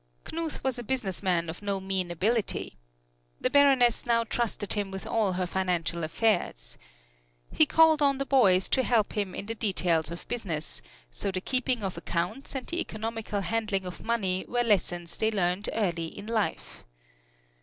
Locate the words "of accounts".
11.83-12.55